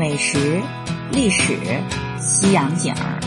[0.00, 0.62] 美食、
[1.12, 1.58] 历史、
[2.18, 3.20] 西洋景儿，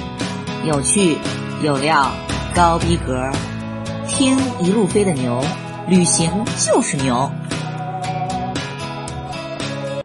[0.66, 1.18] 有趣
[1.64, 2.12] 有料，
[2.56, 3.30] 高逼格。
[4.08, 5.40] 听一路飞的牛，
[5.88, 7.30] 旅行就是牛。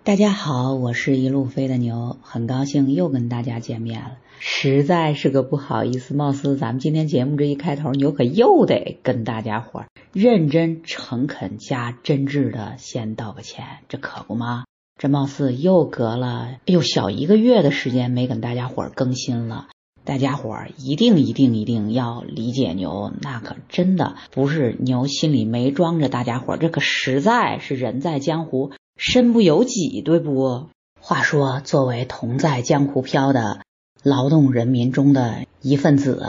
[0.04, 4.19] 大家好，我是一路飞的牛，很高兴又跟大家见面了。
[4.39, 14.64] 实在是个不好意思，貌似咱们今天节目这一开头，牛可又得跟大家伙儿认真、诚恳加真挚的先道个歉，这可不吗？
[14.99, 19.69] 这貌似又隔了又小一个月的时间没跟大家伙儿更新了，
[20.05, 30.66] 大家伙儿一定一定一定要理解牛，那可真的不是牛心里没装着大家伙儿，这可实在是人在江湖身不由己，对不？
[31.01, 33.61] 话说，作为同在江湖飘的
[34.03, 36.27] 劳动人民中的一份子，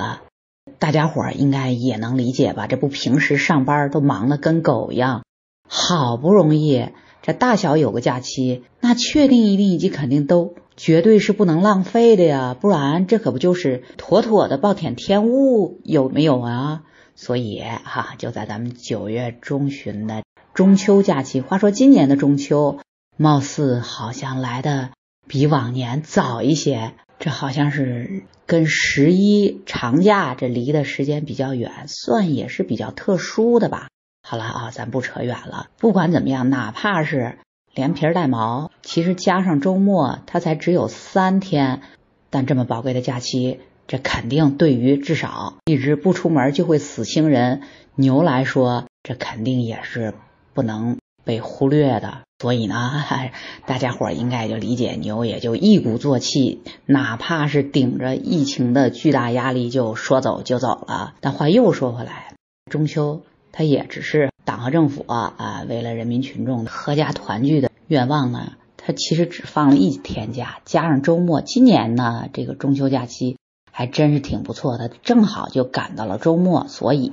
[0.78, 2.68] 大家伙儿应该也能理解吧？
[2.68, 5.24] 这不平时上班都忙得跟狗一样，
[5.68, 6.90] 好不容易。
[7.22, 16.84] 这大小有个假期，那确定一定以及肯定都绝对是不能浪费的呀，不然这可不就是妥妥的暴殄天物，有没有啊？
[17.16, 22.80] 所以哈，就在咱们九月中旬的中秋假期，话说今年的中秋，
[23.18, 24.92] 貌似好像来的
[25.28, 33.90] 比往年早一些，这好像是跟十一长假这离的时间比较远，算也是比较特殊的吧。
[34.30, 35.70] 好了啊，咱不扯远了。
[35.80, 37.40] 不管怎么样，哪怕是
[37.74, 41.82] 连皮带毛，其实加上周末，它才只有三天。
[42.30, 47.64] 但这么宝贵的假期，这肯定对于至少一直不出门就会死星人
[47.96, 50.14] 牛来说，这肯定也是
[50.54, 52.20] 不能被忽略的。
[52.38, 53.04] 所以呢，
[53.66, 61.16] 大家伙应该就理解牛，也就一鼓作气，哪怕是顶着疫情的巨大压力，就说走就走了。
[61.20, 62.36] 但话又说回来，
[62.70, 63.24] 中秋。
[63.52, 68.54] 它也只是党和政府啊，为了人民群众阖家团聚的愿望呢。
[68.82, 71.42] 它其实只放了一天假，加上周末。
[71.42, 73.38] 今年呢，这个中秋假期
[73.72, 77.12] 还真是挺不错的，正好就赶到了周末，所以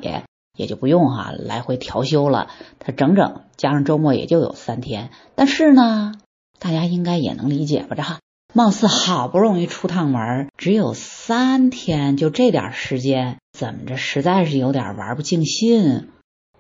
[0.57, 2.49] 也就不用哈来回调休了。
[2.79, 5.11] 它整整加上周末也就有三天。
[5.35, 6.15] 但是呢，
[6.61, 7.97] 大家应该也能理解吧？
[7.97, 8.21] 这哈，
[8.55, 16.09] 貌似好不容易出趟门，只有三天，就这点时间，怎么着，实在是有点玩不尽兴。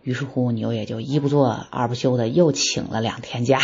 [0.06, 3.58] 于是乎，牛也就一不做二不休的又请了两天假。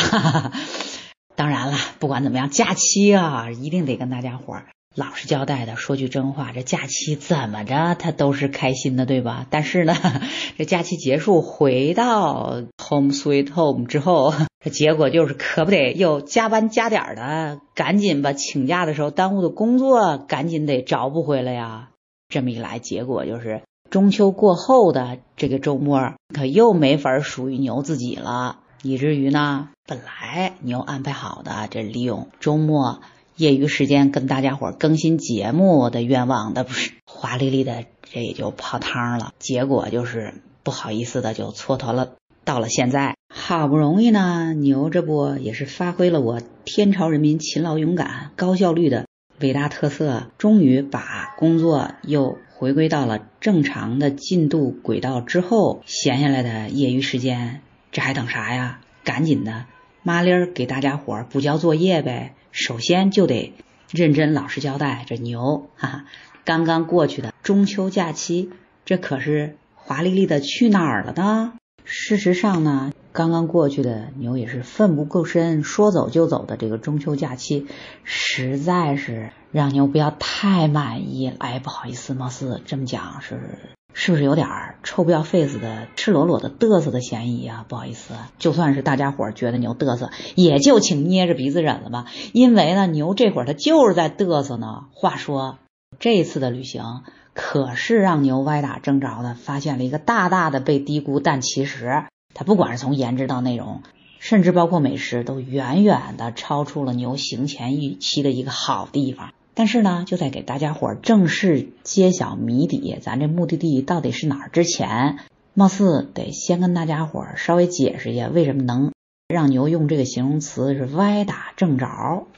[1.36, 4.66] 当然了，不管怎么样，假期啊，一定得跟大家伙儿
[4.96, 6.50] 老实交代的说句真话。
[6.52, 9.46] 这假期怎么着，他都是开心的，对吧？
[9.50, 9.94] 但是呢，
[10.58, 21.90] 这假期结束回到 home sweet home 之后， 这结果就是可不得又加班加点的，赶紧把请假的时候耽误的工作赶紧得找补回来呀。
[22.28, 23.62] 这么一来，结果就是。
[23.92, 33.02] 中秋过后的这个周末，可又没法属于牛自己了，以至于呢，本来牛安排好的这利用周末
[33.36, 39.34] 业余时间跟大家伙更新节目的愿望，那不是华丽丽的，这也就泡汤了。
[39.38, 42.12] 结果就是不好意思的就蹉跎了，
[42.46, 49.04] 到了现在，好不容易呢，牛这不也是发挥了我天朝人民勤劳勇敢、高效率的
[49.40, 52.38] 伟大特色，终于把工作又。
[52.62, 58.78] 回归到了正常的进度轨道之后，闲下来的业余时间，这还等啥呀？
[59.02, 59.64] 赶紧的，
[60.04, 62.36] 麻利儿给大家伙儿补交作业呗。
[62.52, 63.52] 首先就得
[63.90, 66.04] 认真老实交代，这牛哈哈，
[66.44, 68.50] 刚刚过去的中秋假期，
[68.84, 71.54] 这可是华丽丽的去哪儿了呢？
[71.82, 77.66] 事实上呢，刚刚过去的牛也是奋不顾身，说走就走的这个中秋假期，
[78.04, 79.30] 实在是。
[79.52, 83.58] 让牛不要太满意，哎，不好意思，貌似这么讲是
[83.92, 84.48] 是不是有点
[84.82, 87.66] 臭不要 face 的、赤裸裸的嘚瑟的嫌疑啊？
[87.68, 92.06] 不好意思，就算是大家伙儿觉得牛嘚瑟，也就请捏着鼻子忍了吧。
[92.32, 94.86] 因为呢，牛这会儿他就是在嘚瑟呢。
[94.94, 95.58] 话说
[95.98, 97.02] 这次的旅行
[97.34, 103.82] 可是让牛歪打正着的发现了一个大大的被低估，但其实它不管是从颜值到内容。
[104.18, 109.34] 甚至包括美食，都远远的超出了牛行前预期的一个好地方。
[109.54, 115.18] 但是呢，就在给大家伙儿正式揭晓谜底，咱这目的地到底是哪儿之前，
[115.54, 118.92] 貌似得先跟大家伙儿稍微解释一下，为什么能
[119.26, 121.88] 让牛用这个形容词是歪打正着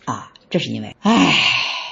[0.06, 0.32] 啊？
[0.48, 1.34] 这是因为，唉，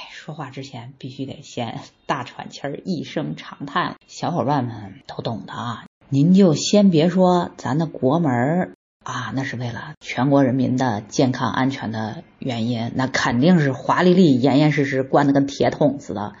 [0.09, 3.95] 说话之前必须得先大喘气儿，一声长叹。
[4.07, 8.73] 小伙伴们都懂的啊，您就先别说咱的国门儿。
[9.03, 16.33] 啊，那是为了全国人民的健康安全的原因，那肯定是华丽丽、严严实实关的跟铁桶似的。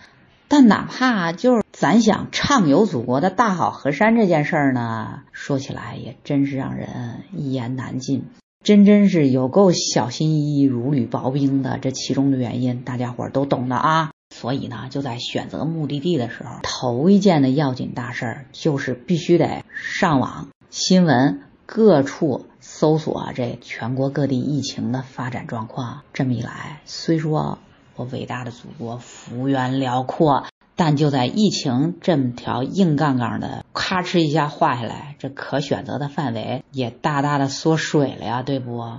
[0.47, 6.87] 但哪怕就是咱想畅游祖国的大好河山这件事儿呢，说起来也真是让人
[7.35, 8.25] 一言难尽。
[8.63, 11.79] 真真是有够小心翼翼、如履薄冰的。
[11.79, 14.11] 这其中的原因，大家伙儿都懂的啊。
[14.33, 26.01] 所以呢，就在选择目的地的时候，头一件的要紧大事儿就是必须得上网新闻各处搜索这全国各地疫情的发展状况。
[26.13, 27.59] 这么一来，虽说
[27.95, 38.97] 我伟大的祖国幅员辽阔，但就在疫情这么条硬杠杠的咔哧一下画下来，这可选择的范围也大大的缩水了呀，对不？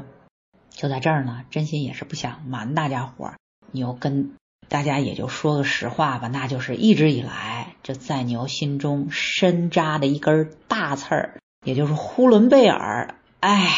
[0.70, 3.34] 就在这儿呢，真心也是不想瞒大家伙儿，
[3.72, 4.30] 你又跟。
[4.68, 11.34] 大家也就说个实话吧，那就是一直以来这在牛心中深扎的一根大刺儿，
[11.64, 13.14] 也就是呼伦贝尔。
[13.40, 13.68] 唉，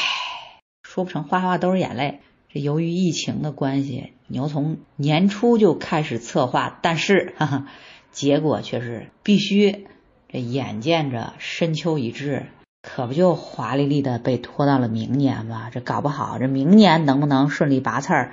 [0.83, 2.21] 说不成哗哗都是眼泪。
[2.49, 7.67] 这由于疫情的关系，牛从年初就开始策划，但是哈哈，
[8.13, 9.87] 结果却是必须
[10.29, 12.47] 这眼见着深秋已至，
[12.81, 15.69] 可不就华丽丽的被拖到了明年吗？
[15.71, 18.33] 这搞不好这明年能不能顺利拔刺儿？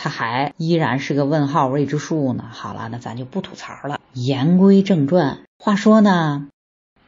[0.00, 2.44] 他还依然是个问号未知数呢。
[2.48, 4.00] 好了，那咱就不吐槽了。
[4.12, 6.46] 言归正传，话说呢，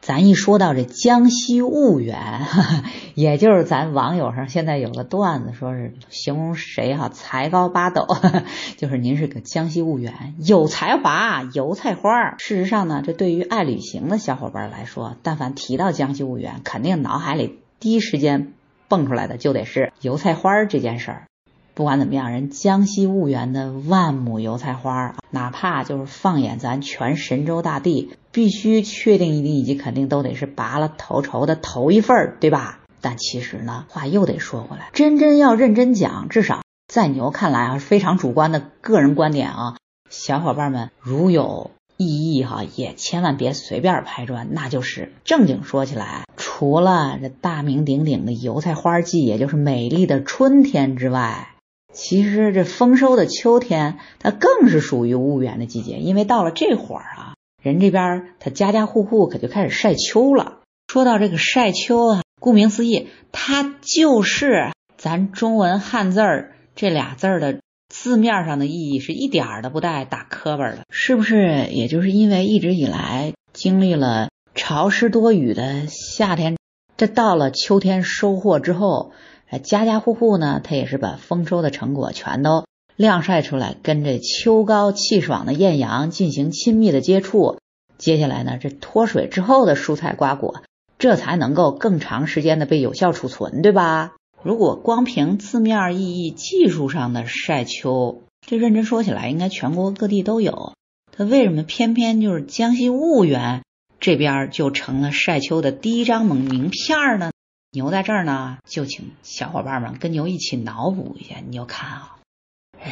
[0.01, 2.41] 咱一说到这江西婺源，
[3.15, 8.05] 也就是咱网友上现在有个段子，说是形容谁哈才高八斗，
[8.75, 12.35] 就是您是个江西婺源，有才华，油菜花。
[12.39, 18.51] 事实上呢，这对于爱旅行的小伙伴来说，但凡提到江西婺源，肯定脑海里第一时间
[18.89, 21.27] 蹦出来的就得是油菜花这件事儿。
[21.73, 32.79] 不管怎么样，人江西婺源的万亩油菜花，哪怕就是放眼咱全神州大地，必须确定一定以及肯定都得是拔了头筹的头一份儿，对吧？
[32.99, 39.77] 但其实呢，话又得说回来，真真要认真讲，至少在牛看来啊，非常主观的个人观点啊，
[40.09, 44.49] 小伙伴们如有异议哈，也千万别随便拍砖。
[44.51, 51.47] 那就是正经说起来，除了这大名鼎鼎的油菜花季，也就是美丽的春天之外。
[51.93, 60.59] 其实这丰收的秋天，它更是属于婺源的季节，因为到了这会儿啊，人这边他家家户户可就开始晒秋了。
[60.87, 67.59] 说到这个晒秋啊，顾名思义，它就是咱中文汉字儿这俩字儿的
[67.89, 71.67] 字面上的意义是一点儿都不带打磕巴的，是不是？
[71.71, 76.57] 也就是因为一直以来经历了潮湿多雨的夏天，
[76.95, 79.11] 这到了秋天收获之后。
[79.59, 82.65] 家家户户呢，他也是把丰收的成果全都
[82.95, 87.57] 晾晒出来，跟这秋高气爽的艳阳进行亲密的接触。
[87.97, 90.61] 接下来呢，这脱水之后的蔬菜瓜果，
[90.97, 94.13] 这才能够更长时间的被有效储存，对吧？
[94.43, 100.73] 如果光凭字面意义、技术上的晒秋，这认真说起来，应该全国各地都有。
[101.15, 103.63] 它为什么偏偏就是江西婺源
[103.99, 107.30] 这边就成了晒秋的第一张名名片呢？
[107.73, 111.35] 牛在这儿呢，就请小伙伴们跟牛一起脑补一下。
[111.47, 112.17] 你就看啊，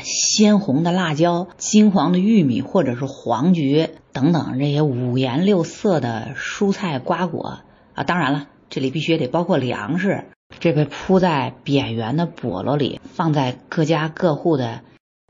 [0.03, 7.59] 鲜红的辣椒、金黄的玉米或者是黄菊等等这些五颜六色的蔬菜瓜果
[7.93, 10.23] 啊，当然了，这里必须也得包括粮食。
[10.61, 14.79] 这被铺在扁圆的笸箩里，放在各家各户的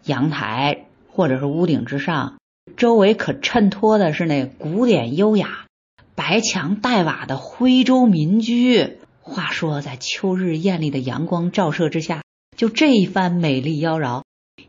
[0.05, 2.37] 阳台或者是屋顶之上，
[2.77, 5.65] 周围可衬托的是那古典优雅、
[6.13, 8.98] 白墙黛瓦的徽州民居。
[9.29, 12.23] 话说，在秋日艳丽的阳光照射之下，
[12.57, 14.23] 就这一番美丽妖娆、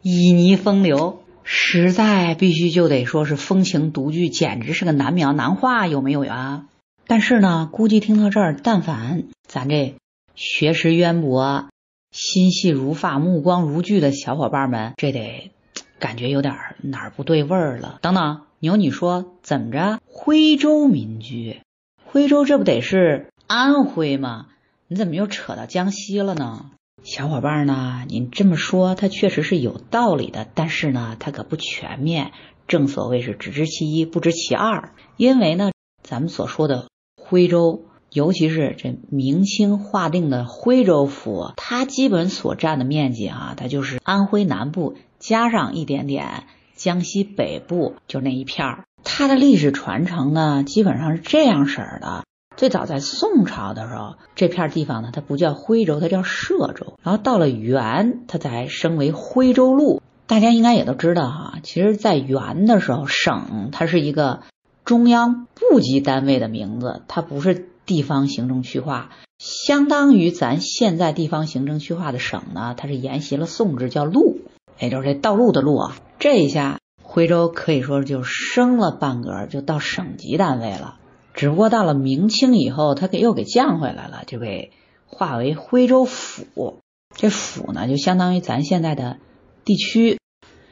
[0.04, 6.66] 旖旎风流，实在必须就得说是风情独具，简直是个难描难画，有没有啊？
[7.06, 9.96] 但是呢，估计听到这儿，但凡咱这
[10.36, 11.68] 学识渊博、
[12.12, 15.50] 心细如发、目光如炬的小伙伴们，这得
[15.98, 17.98] 感觉有点哪儿不对味儿了。
[18.02, 19.98] 等等，牛，你说怎么着？
[20.06, 21.60] 徽州民居，
[22.04, 23.26] 徽州这不得是？
[23.52, 24.46] 安徽吗？
[24.86, 26.66] 你怎么又扯到江西了呢？
[27.02, 28.04] 小伙伴呢？
[28.06, 32.30] 您这么说，它确实是有道理的，但是呢，它可不全面。
[32.68, 34.92] 正所谓是只知其一，不知其二。
[35.16, 35.72] 因为呢，
[36.04, 46.44] 咱们所说的徽州，尤其是这明清划定的徽州府，它基本所占的面积啊，它就是安徽南部加上一点点
[46.76, 48.84] 江西北部，就那一片儿。
[49.02, 52.22] 它的历史传承呢，基本上是这样式儿的。
[52.60, 56.98] 最早在宋朝的时候，这片地方呢，它不叫徽州，它叫歙州。
[57.02, 60.02] 然后到了元，它才升为徽州路。
[60.26, 64.40] 大家应该也都知道哈，其实，在元的时候，省它是一个
[64.84, 69.08] 中央部级单位的名字，它不是地方行政区划。
[69.38, 74.36] 相当于咱现在地方行政区划的省呢，它是沿袭了宋制，叫路，
[74.78, 75.96] 也就是这道路的路啊。
[76.18, 80.98] 这一下，徽州可以说就升了半格，就到省级单位了。
[81.34, 84.72] 只不过到了明清以后，他给又给降回来了，就给
[85.06, 86.80] 划为徽州府。
[87.14, 89.18] 这府呢，就相当于咱现在的
[89.64, 90.18] 地区，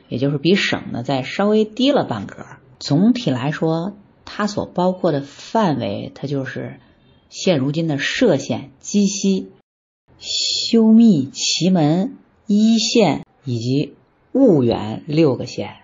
[0.09, 2.45] 也就是比省呢再稍微低了半格。
[2.79, 6.79] 总体来说，它所包括的范围，它就是
[7.29, 9.51] 现如今的歙县、鸡西、
[10.19, 13.95] 修密、祁门、黟县以及
[14.33, 15.77] 婺源六个县。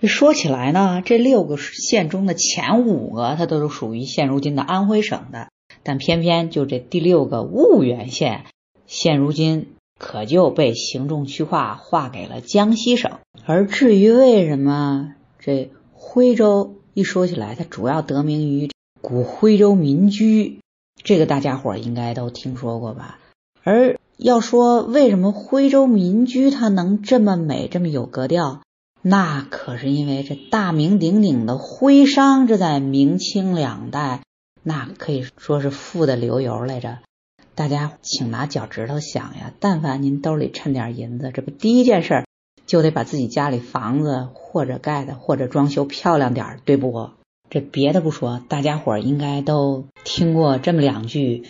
[0.00, 5.48] 这说起来呢，这六个县中的前五个，它都是属于现如今的安徽省的，
[5.82, 8.44] 但偏偏就这第六个婺源县，
[8.86, 13.18] 现如今可就被行政区划划给了江西省。
[13.44, 20.60] 而至于为什么这徽州一说起来，它主要得名于古徽州民居，
[21.02, 23.18] 这个大家伙应该都听说过吧？
[23.64, 28.60] 而要说为什么徽州民居它能这么美，这么有格调？
[29.00, 34.22] 那可是因为这大名鼎鼎的徽商，这在明清两代，
[34.62, 36.98] 那可以说是富的流油来着。
[37.54, 42.24] 大家请拿脚趾头想呀，但凡您兜里趁点银子，这不第一件事儿
[42.66, 47.10] 就得把自己家里房子或者盖的或者装修漂亮点儿，对不？
[47.50, 51.44] 这别的不说，大家伙应该都听过这么两句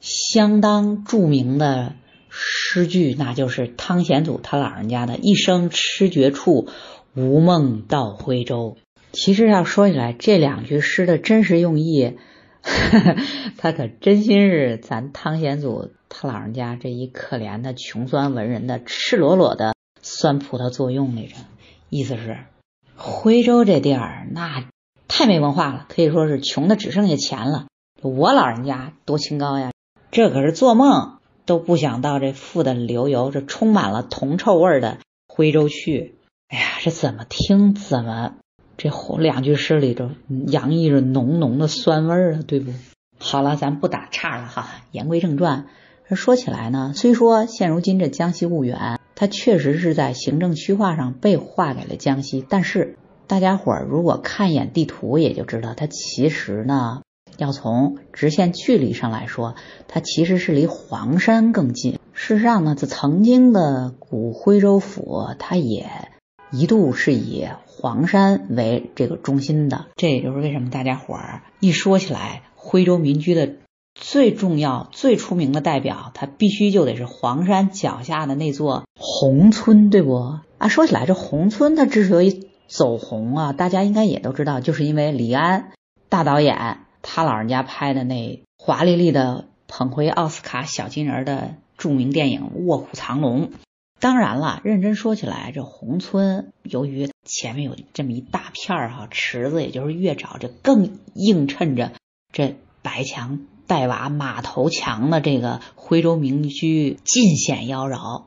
[0.00, 1.94] 相当著名的。
[2.30, 6.68] 诗句，那就是汤显祖他老人家的一生痴绝处，
[7.14, 8.76] 无梦到徽州。
[9.12, 12.18] 其实要说起来，这两句诗的真实用意，
[13.56, 21.36] 他可真心是咱汤显祖他老人家这一可怜的穷酸文人的赤裸裸的酸葡萄作用来着。
[21.88, 22.38] 意思是，
[22.96, 24.66] 徽州这地儿那
[25.08, 27.66] 太没文化了，可以说是穷的只剩下钱了。
[28.02, 29.72] 我老人家多清高呀，
[30.10, 31.17] 这可是做梦。
[31.48, 36.14] 都不想到这富的流油，这充满了铜臭味的徽州去。
[36.48, 38.34] 哎呀，这怎么听怎么
[38.76, 40.10] 这两句诗里头
[40.46, 42.72] 洋溢着浓浓的酸味儿啊，对不？
[43.18, 44.68] 好了，咱不打岔了哈。
[44.92, 45.66] 言归正传，
[46.10, 57.00] 说起来呢，虽说现如今这江西婺源，它确实是在行政区划上被划给了江西，但是大家伙儿如果看一眼地图，也就知道它其实呢。
[57.38, 59.54] 要从直线距离上来说，
[59.86, 61.98] 它其实是离黄山更近。
[62.12, 65.86] 事实上呢，这曾经的古徽州府，它也
[66.50, 69.86] 一度是以黄山为这个中心的。
[69.94, 73.54] 这也就是为什么大家伙儿一说起来，徽州民居的
[73.94, 80.38] 最重要、最出名的代表，它必须就得是黄山脚下的那座红村，对不？
[80.58, 85.70] 啊，说起来，这红村它之所以走红啊，大家应该也都知道，就是因为李安
[86.08, 86.78] 大导演。
[87.02, 93.48] 他老人家拍的那华丽丽的捧回奥斯卡小金人的著名电影《卧虎藏龙》，
[94.00, 101.92] 当然了，认真说起来，这宏村由于前面有这么一大片儿哈池子，也就是月沼，这更映衬着
[102.32, 108.24] 这白墙黛瓦马头墙的这个徽州民居尽显妖娆。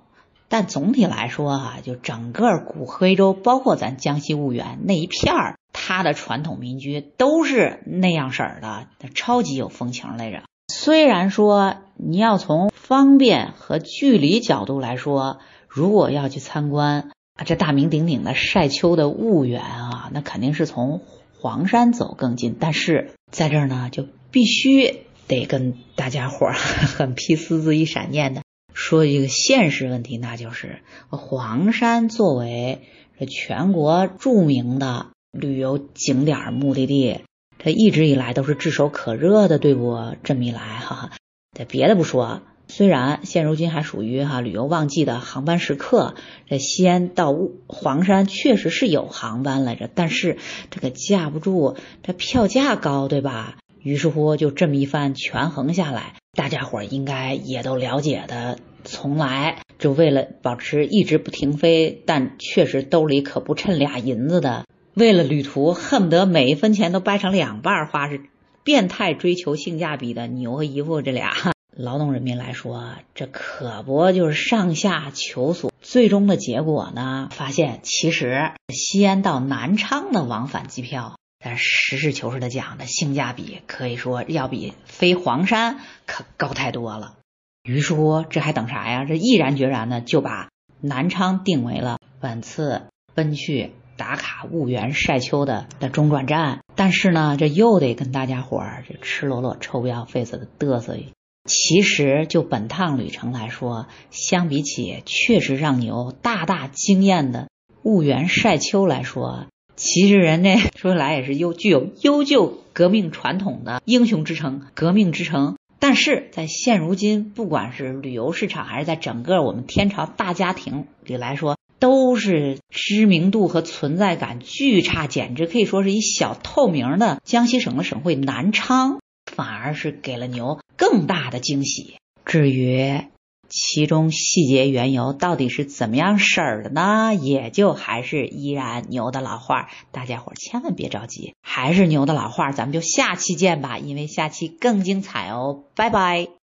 [0.52, 5.56] 但总体来说哈，就整个古徽州，包括咱江西婺源那一片儿。
[5.72, 10.44] 它的传统民居都是那样式儿的，超级有风情来着。
[10.68, 15.40] 虽然说你要从方便和距离角度来说，
[15.70, 21.00] 如果要去参观啊这大名鼎鼎的晒秋的婺源啊，那肯定是从
[21.40, 22.58] 黄山走更近。
[22.60, 28.42] 但是在这儿呢，就必须得跟大家伙儿 很批丝字一闪念的
[28.74, 32.82] 说一个现实问题，那就是黄山作为
[33.30, 35.08] 全国著名的。
[35.34, 37.22] 旅游景点目的地，
[37.58, 39.98] 它一直以来都是炙手可热的，对不？
[40.24, 41.12] 这么一来，哈，
[41.58, 46.16] 这别的不说，虽然现如今还属于哈旅游旺季的航班时刻，
[46.50, 47.34] 这西安到
[47.68, 50.38] 黄山确实是有航班来着，但是
[50.70, 53.56] 这个架不住这票价高，对吧？
[53.82, 64.66] 于是乎，就这么一番权衡下来，大家伙应该也都了解的，从来就为了保持一直不停飞，但确实兜里可不趁俩银子的。
[64.94, 68.22] 为了旅途，恨不得每一分钱都掰成两半花，是
[68.64, 71.32] 变态追求性价比的牛和姨夫这俩
[71.76, 75.72] 劳动人民来说，这可不就是上下求索？
[75.82, 77.28] 最终的结果呢？
[77.32, 87.18] 发现其实西安到南昌的往返机票，但实事求是的讲，这性价比可以说要比飞黄山可高太多了。
[87.64, 89.06] 于是乎，这还等啥呀？
[89.06, 92.84] 这毅然决然的就把南昌定为了本次
[93.16, 93.72] 奔去。
[93.98, 100.98] 打卡婺源晒秋的的中转站，但是呢，这又得跟大家伙儿这赤裸裸、臭不要肺子的嘚瑟。
[101.46, 107.50] 其实就本趟旅程来说，相比起确实让牛大大惊艳的
[107.84, 109.46] 婺源晒秋来说，
[109.84, 131.96] 其实人家说来也是悠具有悠久革命传统的英雄之城、革命之城但是在现如今，不管是旅游市场，还是在整个我们天朝大家庭里来说，都是知名度和存在感巨差，简直可以说是一小透明的江西省的省会南昌，反而是给了牛更大的惊喜。
[132.24, 133.02] 至于
[133.52, 137.14] 其中细节缘由到底是怎么样事儿的呢？
[137.14, 146.41] 也就还是依然牛的老话，大家伙千万别着急，还是牛的老话，咱们就下期见吧，因为下期更精彩哦，拜拜。